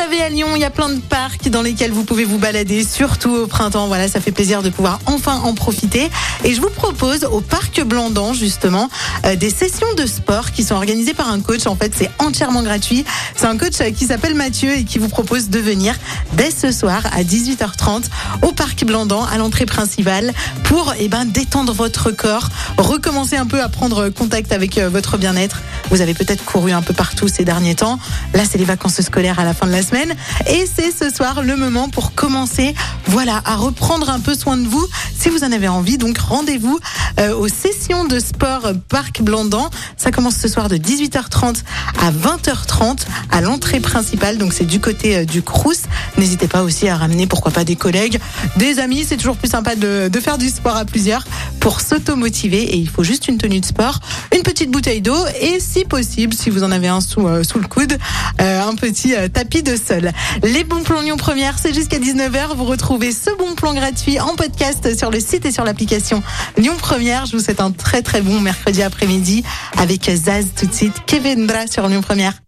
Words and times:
savez, 0.00 0.22
à 0.22 0.28
Lyon, 0.28 0.50
il 0.54 0.60
y 0.60 0.64
a 0.64 0.70
plein 0.70 0.90
de 0.90 1.00
parcs 1.00 1.48
dans 1.48 1.60
lesquels 1.60 1.90
vous 1.90 2.04
pouvez 2.04 2.24
vous 2.24 2.38
balader, 2.38 2.84
surtout 2.84 3.30
au 3.30 3.46
printemps. 3.48 3.88
Voilà, 3.88 4.06
ça 4.06 4.20
fait 4.20 4.30
plaisir 4.30 4.62
de 4.62 4.70
pouvoir 4.70 5.00
enfin 5.06 5.40
en 5.42 5.54
profiter. 5.54 6.08
Et 6.44 6.54
je 6.54 6.60
vous 6.60 6.70
propose 6.70 7.24
au 7.24 7.40
parc 7.40 7.82
Blandan, 7.82 8.32
justement, 8.32 8.90
euh, 9.26 9.34
des 9.34 9.50
sessions 9.50 9.92
de 9.96 10.06
sport 10.06 10.52
qui 10.52 10.62
sont 10.62 10.76
organisées 10.76 11.14
par 11.14 11.28
un 11.28 11.40
coach. 11.40 11.66
En 11.66 11.74
fait, 11.74 11.90
c'est 11.96 12.08
entièrement 12.20 12.62
gratuit. 12.62 13.04
C'est 13.34 13.46
un 13.46 13.56
coach 13.56 13.80
euh, 13.80 13.90
qui 13.90 14.06
s'appelle 14.06 14.34
Mathieu 14.34 14.70
et 14.70 14.84
qui 14.84 15.00
vous 15.00 15.08
propose 15.08 15.48
de 15.48 15.58
venir 15.58 15.96
dès 16.34 16.52
ce 16.52 16.70
soir 16.70 17.02
à 17.12 17.24
18h30 17.24 18.04
au 18.42 18.52
parc 18.52 18.84
Blandan, 18.84 19.24
à 19.24 19.36
l'entrée 19.36 19.66
principale, 19.66 20.32
pour 20.62 20.94
eh 20.96 21.08
ben, 21.08 21.24
détendre 21.24 21.72
votre 21.72 22.12
corps, 22.12 22.50
recommencer 22.76 23.36
un 23.36 23.46
peu 23.46 23.60
à 23.60 23.68
prendre 23.68 24.10
contact 24.10 24.52
avec 24.52 24.78
euh, 24.78 24.88
votre 24.88 25.18
bien-être. 25.18 25.60
Vous 25.90 26.02
avez 26.02 26.14
peut-être 26.14 26.44
couru 26.44 26.70
un 26.70 26.82
peu 26.82 26.94
partout 26.94 27.26
ces 27.26 27.44
derniers 27.44 27.74
temps. 27.74 27.98
Là, 28.34 28.44
c'est 28.48 28.58
les 28.58 28.64
vacances 28.64 29.00
scolaires 29.00 29.38
à 29.38 29.44
la 29.44 29.54
fin 29.54 29.66
de 29.66 29.72
la 29.72 29.82
semaine. 29.82 30.14
Et 30.48 30.66
c'est 30.66 30.90
ce 30.90 31.14
soir 31.14 31.42
le 31.42 31.56
moment 31.56 31.88
pour 31.88 32.14
commencer, 32.14 32.74
voilà, 33.06 33.40
à 33.44 33.56
reprendre 33.56 34.10
un 34.10 34.20
peu 34.20 34.34
soin 34.34 34.56
de 34.56 34.68
vous. 34.68 34.86
Si 35.18 35.30
vous 35.30 35.44
en 35.44 35.52
avez 35.52 35.68
envie, 35.68 35.98
donc 35.98 36.18
rendez-vous 36.18 36.78
euh, 37.18 37.34
aux 37.34 37.48
sessions 37.48 38.04
de 38.04 38.18
sport 38.18 38.72
Parc 38.88 39.22
Blandan. 39.22 39.70
Ça 39.96 40.10
commence 40.10 40.36
ce 40.36 40.48
soir 40.48 40.68
de 40.68 40.76
18h30 40.76 41.62
à 42.00 42.12
20h30 42.12 43.00
à 43.30 43.40
l'entrée 43.40 43.80
principale. 43.80 44.38
Donc 44.38 44.52
c'est 44.52 44.66
du 44.66 44.80
côté 44.80 45.16
euh, 45.16 45.24
du 45.24 45.42
Crous. 45.42 45.87
N'hésitez 46.16 46.48
pas 46.48 46.62
aussi 46.62 46.88
à 46.88 46.96
ramener, 46.96 47.26
pourquoi 47.26 47.52
pas, 47.52 47.64
des 47.64 47.76
collègues, 47.76 48.18
des 48.56 48.78
amis. 48.78 49.04
C'est 49.06 49.16
toujours 49.16 49.36
plus 49.36 49.48
sympa 49.48 49.76
de, 49.76 50.08
de 50.08 50.20
faire 50.20 50.38
du 50.38 50.48
sport 50.48 50.76
à 50.76 50.84
plusieurs 50.84 51.24
pour 51.60 51.80
s'automotiver. 51.80 52.62
Et 52.62 52.76
il 52.76 52.88
faut 52.88 53.04
juste 53.04 53.28
une 53.28 53.38
tenue 53.38 53.60
de 53.60 53.64
sport, 53.64 54.00
une 54.34 54.42
petite 54.42 54.70
bouteille 54.70 55.00
d'eau 55.00 55.18
et 55.40 55.60
si 55.60 55.84
possible, 55.84 56.34
si 56.34 56.50
vous 56.50 56.62
en 56.62 56.70
avez 56.70 56.88
un 56.88 57.00
sous, 57.00 57.26
euh, 57.26 57.42
sous 57.42 57.58
le 57.58 57.66
coude, 57.66 57.96
euh, 58.40 58.62
un 58.62 58.74
petit 58.74 59.14
euh, 59.14 59.28
tapis 59.28 59.62
de 59.62 59.76
sol. 59.76 60.10
Les 60.42 60.64
bons 60.64 60.82
plans 60.82 61.00
Lyon 61.00 61.16
Première, 61.16 61.58
c'est 61.58 61.74
jusqu'à 61.74 61.98
19h. 61.98 62.56
Vous 62.56 62.64
retrouvez 62.64 63.12
ce 63.12 63.30
bon 63.36 63.54
plan 63.54 63.74
gratuit 63.74 64.20
en 64.20 64.34
podcast 64.36 64.96
sur 64.96 65.10
le 65.10 65.20
site 65.20 65.46
et 65.46 65.52
sur 65.52 65.64
l'application 65.64 66.22
Lyon 66.56 66.74
Première. 66.78 67.26
Je 67.26 67.36
vous 67.36 67.42
souhaite 67.42 67.60
un 67.60 67.70
très 67.70 68.02
très 68.02 68.20
bon 68.20 68.40
mercredi 68.40 68.82
après-midi 68.82 69.44
avec 69.76 70.10
Zaz 70.10 70.46
tout 70.56 70.66
de 70.66 70.74
suite, 70.74 70.94
Kevin 71.06 71.48
sur 71.70 71.88
Lyon 71.88 72.02
Première. 72.02 72.47